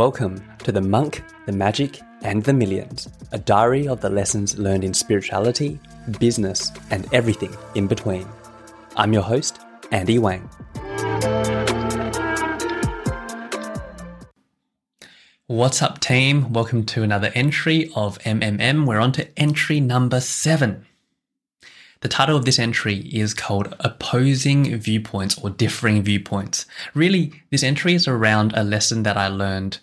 [0.00, 4.82] Welcome to The Monk, the Magic, and the Millions, a diary of the lessons learned
[4.82, 5.78] in spirituality,
[6.18, 8.26] business, and everything in between.
[8.96, 9.60] I'm your host,
[9.92, 10.48] Andy Wang.
[15.48, 16.50] What's up, team?
[16.50, 18.86] Welcome to another entry of MMM.
[18.86, 20.86] We're on to entry number seven.
[22.02, 26.64] The title of this entry is called Opposing Viewpoints or Differing Viewpoints.
[26.94, 29.78] Really, this entry is around a lesson that I learned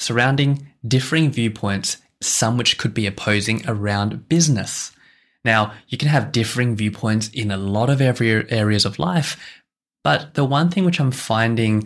[0.00, 4.90] surrounding differing viewpoints, some which could be opposing around business.
[5.44, 9.36] Now, you can have differing viewpoints in a lot of every areas of life,
[10.02, 11.84] but the one thing which I'm finding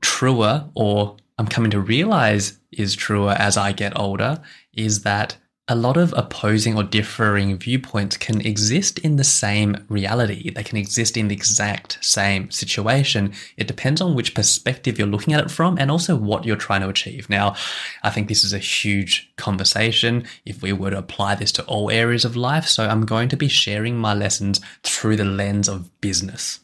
[0.00, 4.40] truer or I'm coming to realize is truer as I get older
[4.72, 5.36] is that
[5.70, 10.50] a lot of opposing or differing viewpoints can exist in the same reality.
[10.50, 13.32] They can exist in the exact same situation.
[13.56, 16.80] It depends on which perspective you're looking at it from and also what you're trying
[16.80, 17.30] to achieve.
[17.30, 17.54] Now,
[18.02, 21.88] I think this is a huge conversation if we were to apply this to all
[21.88, 22.66] areas of life.
[22.66, 26.58] So I'm going to be sharing my lessons through the lens of business.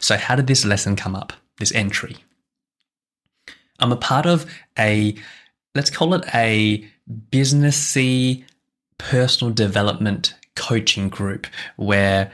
[0.00, 1.32] So, how did this lesson come up?
[1.58, 2.16] This entry?
[3.78, 4.46] I'm a part of
[4.76, 5.14] a,
[5.76, 6.88] let's call it a
[7.30, 8.44] businessy
[8.98, 12.30] personal development coaching group where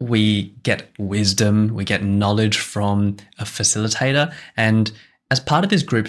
[0.00, 4.32] we get wisdom, we get knowledge from a facilitator.
[4.56, 4.92] And
[5.30, 6.08] as part of this group,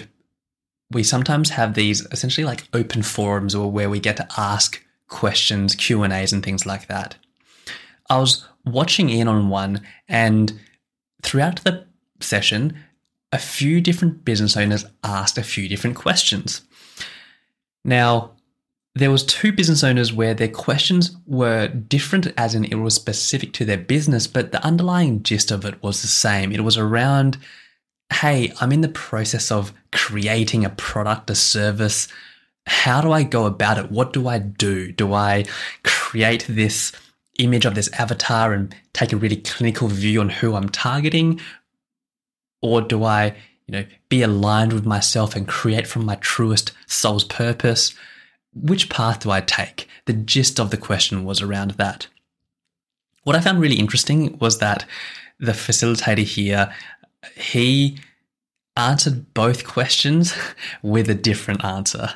[0.90, 5.74] we sometimes have these essentially like open forums or where we get to ask questions,
[5.74, 7.16] Q and A's and things like that.
[8.10, 10.58] I was watching in on one and
[11.22, 11.86] throughout the
[12.20, 12.76] session,
[13.32, 16.62] a few different business owners asked a few different questions.
[17.88, 18.32] Now,
[18.94, 23.54] there was two business owners where their questions were different as in it was specific
[23.54, 26.52] to their business, but the underlying gist of it was the same.
[26.52, 27.38] It was around,
[28.12, 32.08] hey, I'm in the process of creating a product, a service.
[32.66, 33.90] How do I go about it?
[33.90, 34.92] What do I do?
[34.92, 35.46] Do I
[35.82, 36.92] create this
[37.38, 41.40] image of this avatar and take a really clinical view on who I'm targeting?
[42.60, 43.34] Or do I
[43.68, 47.94] you know, be aligned with myself and create from my truest soul's purpose?
[48.54, 49.86] Which path do I take?
[50.06, 52.08] The gist of the question was around that.
[53.24, 54.86] What I found really interesting was that
[55.38, 56.74] the facilitator here,
[57.36, 57.98] he
[58.74, 60.34] answered both questions
[60.82, 62.14] with a different answer.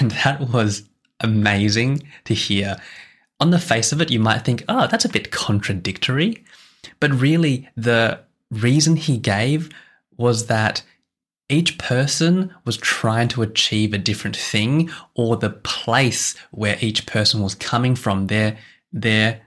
[0.00, 0.88] And that was
[1.20, 2.76] amazing to hear.
[3.38, 6.44] On the face of it, you might think, oh, that's a bit contradictory.
[6.98, 8.20] But really, the
[8.50, 9.70] reason he gave
[10.16, 10.82] was that
[11.48, 17.42] each person was trying to achieve a different thing or the place where each person
[17.42, 18.56] was coming from their
[18.92, 19.42] their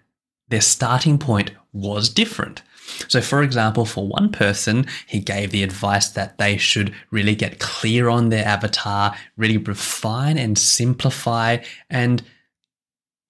[0.49, 2.61] their starting point was different.
[3.07, 7.59] So for example for one person he gave the advice that they should really get
[7.59, 11.57] clear on their avatar really refine and simplify
[11.89, 12.23] and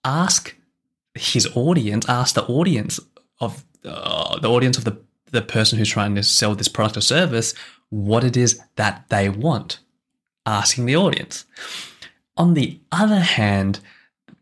[0.03, 0.55] ask
[1.15, 2.99] his audience ask the audience
[3.41, 7.01] of uh, the audience of the the person who's trying to sell this product or
[7.01, 7.53] service
[7.89, 9.79] what it is that they want,
[10.45, 11.45] asking the audience.
[12.35, 13.79] On the other hand,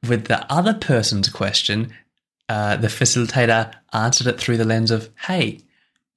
[0.08, 1.94] with the other person's question,
[2.50, 5.60] uh, the facilitator answered it through the lens of, hey,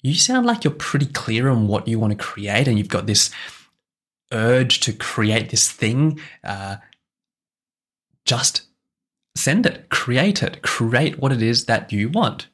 [0.02, 3.06] you sound like you're pretty clear on what you want to create and you've got
[3.06, 3.30] this
[4.32, 6.20] urge to create this thing.
[6.44, 6.76] Uh,
[8.24, 8.62] just
[9.34, 12.48] send it, create it, create what it is that you want.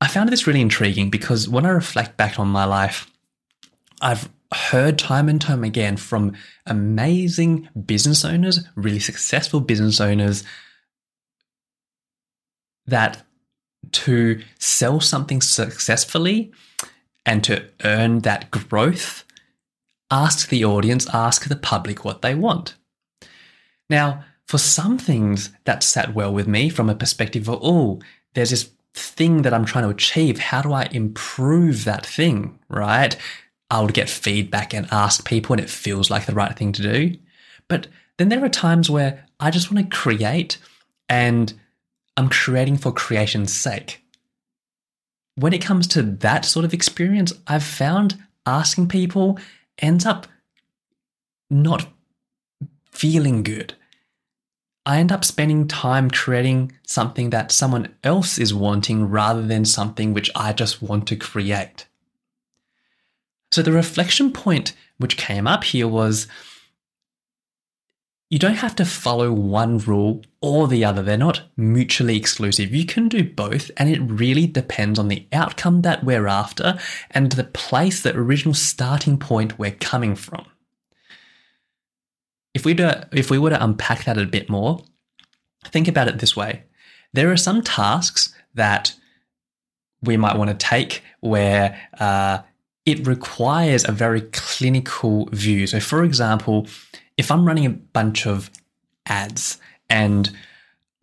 [0.00, 3.10] I found this really intriguing because when I reflect back on my life,
[4.00, 6.34] I've heard time and time again from
[6.66, 10.44] amazing business owners, really successful business owners,
[12.86, 13.22] that
[13.92, 16.52] to sell something successfully
[17.26, 19.24] and to earn that growth,
[20.10, 22.74] ask the audience, ask the public what they want.
[23.90, 28.00] Now, for some things that sat well with me from a perspective of, oh,
[28.34, 30.38] there's this thing that I'm trying to achieve.
[30.38, 32.58] How do I improve that thing?
[32.68, 33.16] Right?
[33.70, 36.82] I would get feedback and ask people, and it feels like the right thing to
[36.82, 37.16] do.
[37.68, 37.86] But
[38.16, 40.58] then there are times where I just want to create
[41.08, 41.52] and
[42.16, 44.02] I'm creating for creation's sake.
[45.36, 49.38] When it comes to that sort of experience, I've found asking people
[49.78, 50.26] ends up
[51.48, 51.86] not
[52.90, 53.74] feeling good.
[54.88, 60.14] I end up spending time creating something that someone else is wanting rather than something
[60.14, 61.86] which I just want to create.
[63.52, 66.26] So the reflection point which came up here was
[68.30, 71.02] you don't have to follow one rule or the other.
[71.02, 72.74] They're not mutually exclusive.
[72.74, 76.78] You can do both, and it really depends on the outcome that we're after
[77.10, 80.46] and the place, the original starting point we're coming from.
[82.58, 84.84] If we, do, if we were to unpack that a bit more,
[85.66, 86.64] think about it this way
[87.12, 88.94] there are some tasks that
[90.02, 92.40] we might want to take where uh,
[92.84, 95.68] it requires a very clinical view.
[95.68, 96.66] So, for example,
[97.16, 98.50] if I'm running a bunch of
[99.06, 99.58] ads
[99.88, 100.28] and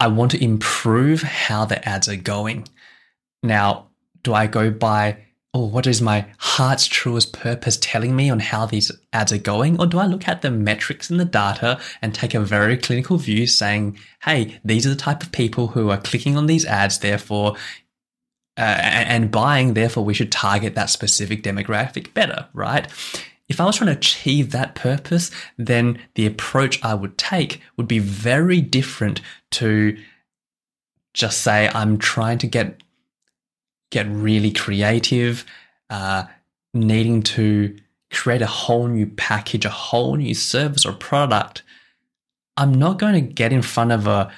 [0.01, 2.67] I want to improve how the ads are going,
[3.41, 3.87] now,
[4.23, 5.24] do I go by,
[5.55, 9.79] oh, what is my heart's truest purpose telling me on how these ads are going?
[9.79, 13.15] Or do I look at the metrics and the data and take a very clinical
[13.15, 16.99] view saying, hey, these are the type of people who are clicking on these ads,
[16.99, 17.55] therefore,
[18.57, 22.89] uh, and buying, therefore, we should target that specific demographic better, right?
[23.47, 27.87] If I was trying to achieve that purpose, then the approach I would take would
[27.87, 29.97] be very different to
[31.13, 32.81] just say I'm trying to get
[33.91, 35.45] get really creative,
[35.89, 36.25] uh,
[36.73, 37.75] needing to
[38.11, 41.63] create a whole new package, a whole new service or product.
[42.57, 44.31] I'm not going to get in front of a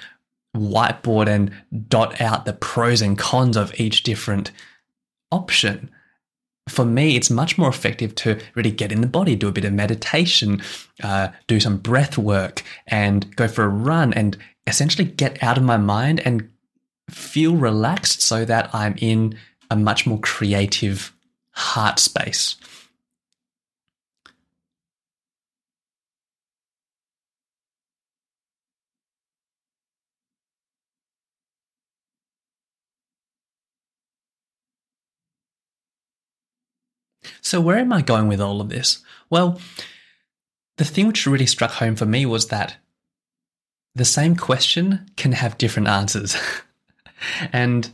[0.56, 1.52] whiteboard and
[1.88, 4.52] dot out the pros and cons of each different
[5.32, 5.92] option.
[6.70, 9.66] For me, it's much more effective to really get in the body, do a bit
[9.66, 10.62] of meditation,
[11.02, 15.64] uh, do some breath work, and go for a run and essentially get out of
[15.64, 16.50] my mind and
[17.10, 19.38] feel relaxed so that I'm in
[19.70, 21.14] a much more creative
[21.52, 22.56] heart space.
[37.42, 39.00] So, where am I going with all of this?
[39.30, 39.60] Well,
[40.78, 42.76] the thing which really struck home for me was that
[43.96, 46.36] the same question can have different answers.
[47.52, 47.90] and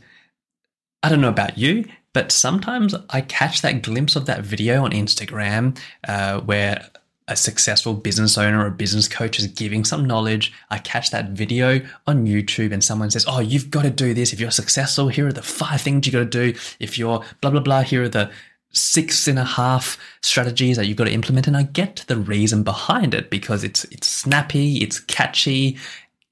[1.02, 4.92] I don't know about you, but sometimes I catch that glimpse of that video on
[4.92, 5.78] Instagram
[6.08, 6.88] uh, where
[7.26, 10.52] a successful business owner or business coach is giving some knowledge.
[10.70, 14.32] I catch that video on YouTube and someone says, Oh, you've got to do this.
[14.32, 16.58] If you're successful, here are the five things you got to do.
[16.78, 18.30] If you're blah, blah, blah, here are the
[18.72, 21.46] six and a half strategies that you've got to implement.
[21.46, 25.78] And I get the reason behind it because it's it's snappy, it's catchy,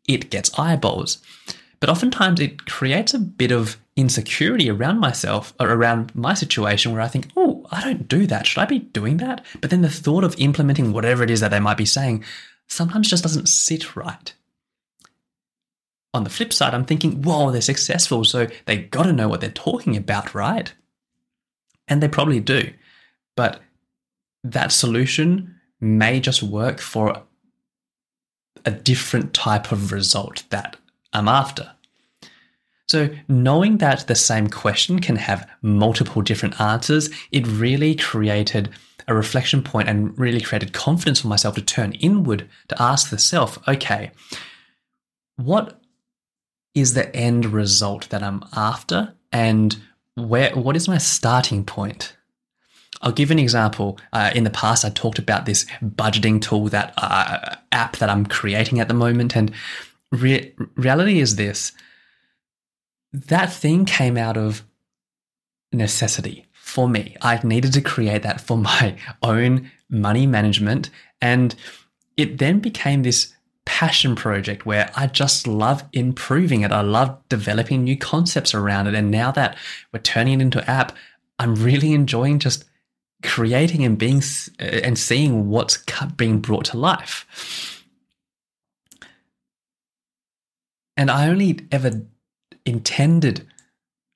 [0.06, 1.18] it gets eyeballs.
[1.82, 7.00] But oftentimes it creates a bit of insecurity around myself or around my situation where
[7.00, 8.46] I think, oh, I don't do that.
[8.46, 9.44] Should I be doing that?
[9.61, 12.23] But then the thought of implementing whatever it is that they might be saying
[12.69, 14.32] sometimes just doesn't sit right.
[16.14, 19.40] On the flip side, I'm thinking, whoa, they're successful, so they got to know what
[19.40, 20.73] they're talking about, right?
[21.88, 22.73] And they probably do.
[23.37, 23.58] But
[24.44, 27.25] that solution may just work for
[28.64, 30.76] a different type of result that
[31.12, 31.72] I'm after.
[32.88, 38.70] So, knowing that the same question can have multiple different answers, it really created
[39.08, 43.18] a reflection point and really created confidence for myself to turn inward to ask the
[43.18, 44.10] self, okay,
[45.36, 45.80] what
[46.74, 49.14] is the end result that I'm after?
[49.30, 49.76] And
[50.14, 52.16] where what is my starting point?
[53.00, 53.98] I'll give an example.
[54.12, 58.26] Uh, in the past, I talked about this budgeting tool that uh, app that I'm
[58.26, 59.52] creating at the moment, and
[60.12, 61.72] re- reality is this:
[63.12, 64.62] that thing came out of
[65.72, 67.16] necessity for me.
[67.20, 70.90] I needed to create that for my own money management,
[71.20, 71.54] and
[72.16, 76.72] it then became this passion project where I just love improving it.
[76.72, 78.94] I love developing new concepts around it.
[78.94, 79.56] And now that
[79.92, 80.96] we're turning it into app,
[81.38, 82.64] I'm really enjoying just
[83.22, 84.22] creating and being
[84.58, 85.82] and seeing what's
[86.16, 87.71] being brought to life.
[91.02, 92.00] And I only ever
[92.64, 93.44] intended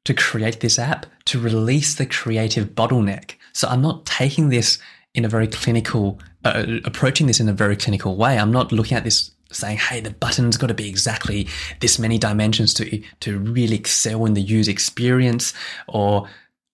[0.04, 3.32] to create this app to release the creative bottleneck.
[3.52, 4.78] So I'm not taking this
[5.12, 8.38] in a very clinical, uh, approaching this in a very clinical way.
[8.38, 11.48] I'm not looking at this saying, hey, the button's got to be exactly
[11.80, 15.54] this many dimensions to, to really excel in the user experience,
[15.88, 16.28] or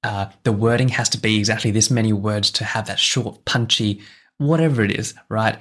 [0.05, 4.03] uh, the wording has to be exactly this many words to have that short, punchy,
[4.37, 5.59] whatever it is, right?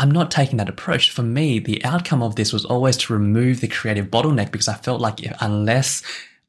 [0.00, 1.10] I'm not taking that approach.
[1.10, 4.72] For me, the outcome of this was always to remove the creative bottleneck because I
[4.74, 6.02] felt like unless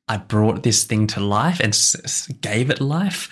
[0.07, 3.29] I brought this thing to life and s- gave it life,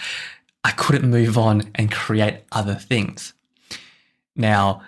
[0.65, 3.33] I couldn't move on and create other things.
[4.35, 4.81] Now,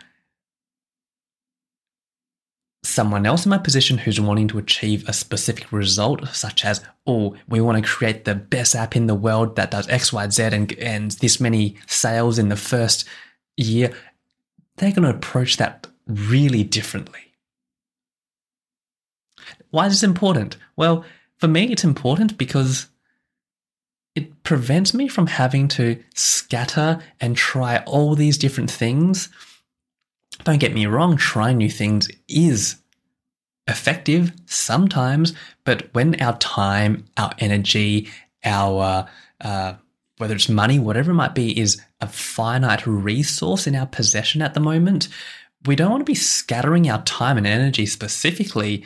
[2.84, 7.38] someone else in my position who's wanting to achieve a specific result, such as, oh,
[7.48, 10.44] we want to create the best app in the world that does X, Y, Z,
[10.44, 13.08] and, and this many sales in the first
[13.56, 13.94] year,
[14.78, 17.20] they're going to approach that really differently.
[19.70, 20.58] Why is this important?
[20.76, 21.06] Well,
[21.38, 22.88] for me, it's important because
[24.16, 29.30] it prevents me from having to scatter and try all these different things.
[30.44, 32.76] Don't get me wrong, trying new things is
[33.68, 38.10] effective sometimes, but when our time, our energy,
[38.44, 39.08] our
[39.40, 39.76] uh,
[40.22, 44.54] whether it's money, whatever it might be, is a finite resource in our possession at
[44.54, 45.10] the moment,
[45.66, 48.86] we don't want to be scattering our time and energy specifically.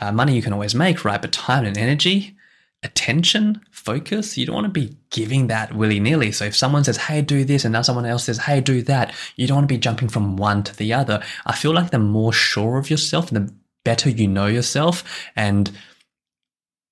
[0.00, 1.20] Uh, money you can always make, right?
[1.20, 2.36] But time and energy,
[2.82, 6.30] attention, focus, you don't want to be giving that willy nilly.
[6.32, 9.12] So if someone says, hey, do this, and now someone else says, hey, do that,
[9.34, 11.22] you don't want to be jumping from one to the other.
[11.44, 13.52] I feel like the more sure of yourself the
[13.84, 15.04] better you know yourself
[15.36, 15.70] and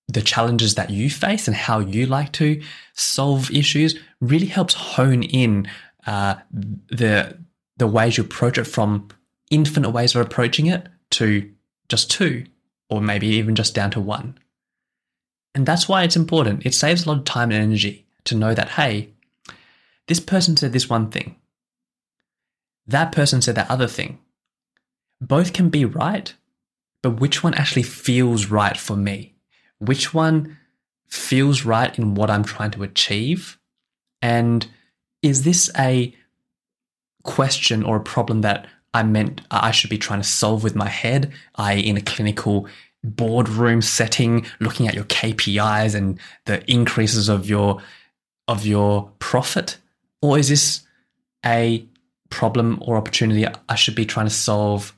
[0.08, 5.22] the challenges that you face and how you like to solve issues really helps hone
[5.22, 5.68] in
[6.06, 7.38] uh, the
[7.76, 9.08] the ways you approach it from
[9.50, 11.50] infinite ways of approaching it to
[11.88, 12.44] just two
[12.88, 14.38] or maybe even just down to one.
[15.54, 16.66] And that's why it's important.
[16.66, 19.10] It saves a lot of time and energy to know that, hey,
[20.06, 21.36] this person said this one thing.
[22.86, 24.18] That person said that other thing.
[25.20, 26.34] Both can be right,
[27.02, 29.33] but which one actually feels right for me?
[29.86, 30.58] Which one
[31.08, 33.58] feels right in what I'm trying to achieve?
[34.22, 34.66] And
[35.22, 36.14] is this a
[37.22, 40.88] question or a problem that I meant I should be trying to solve with my
[40.88, 42.68] head, i.e., in a clinical
[43.02, 47.82] boardroom setting, looking at your KPIs and the increases of your
[48.46, 49.78] of your profit?
[50.20, 50.82] Or is this
[51.44, 51.84] a
[52.30, 54.94] problem or opportunity I should be trying to solve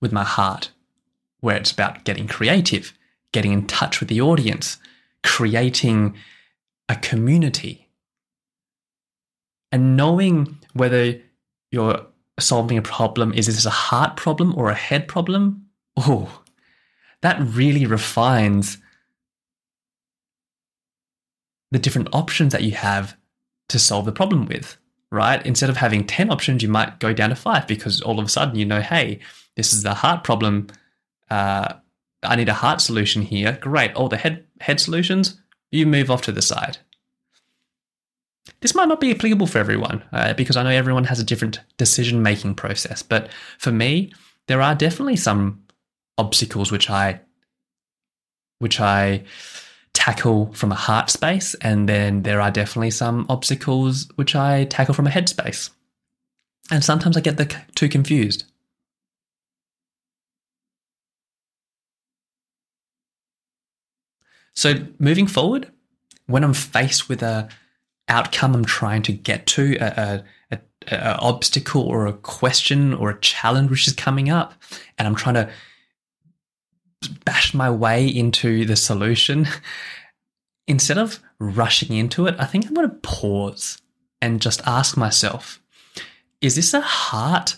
[0.00, 0.70] with my heart?
[1.40, 2.92] where it's about getting creative,
[3.36, 4.78] getting in touch with the audience,
[5.22, 6.16] creating
[6.88, 7.86] a community.
[9.70, 11.20] And knowing whether
[11.70, 12.06] you're
[12.40, 15.66] solving a problem, is this a heart problem or a head problem?
[15.98, 16.40] Oh,
[17.20, 18.78] that really refines
[21.70, 23.18] the different options that you have
[23.68, 24.78] to solve the problem with,
[25.10, 25.44] right?
[25.44, 28.30] Instead of having 10 options, you might go down to five because all of a
[28.30, 29.18] sudden you know, hey,
[29.56, 30.68] this is the heart problem
[31.28, 31.74] uh,
[32.30, 33.58] I need a heart solution here.
[33.60, 33.94] Great.
[33.94, 35.40] All the head head solutions,
[35.70, 36.78] you move off to the side.
[38.60, 41.60] This might not be applicable for everyone uh, because I know everyone has a different
[41.76, 43.02] decision making process.
[43.02, 43.28] But
[43.58, 44.12] for me,
[44.46, 45.62] there are definitely some
[46.18, 47.20] obstacles which I
[48.58, 49.24] which I
[49.92, 54.94] tackle from a heart space, and then there are definitely some obstacles which I tackle
[54.94, 55.70] from a head space.
[56.70, 58.44] And sometimes I get the two confused.
[64.56, 65.70] So moving forward,
[66.26, 67.48] when I'm faced with a
[68.08, 70.58] outcome I'm trying to get to, a, a,
[70.88, 74.54] a, obstacle or a question or a challenge which is coming up,
[74.96, 75.50] and I'm trying to
[77.24, 79.46] bash my way into the solution,
[80.68, 83.80] instead of rushing into it, I think I'm going to pause
[84.22, 85.60] and just ask myself,
[86.40, 87.56] is this a heart?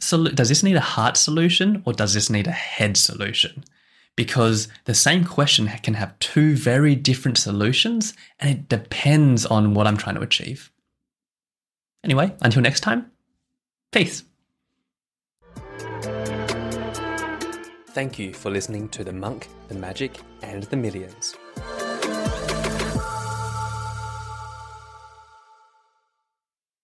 [0.00, 0.34] Solution?
[0.34, 3.64] Does this need a heart solution or does this need a head solution?
[4.20, 9.86] Because the same question can have two very different solutions and it depends on what
[9.86, 10.70] I'm trying to achieve.
[12.04, 13.10] Anyway, until next time,
[13.92, 14.24] peace.
[17.92, 21.34] Thank you for listening to The Monk, The Magic, and The Millions.